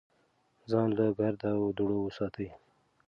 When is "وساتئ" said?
2.03-2.49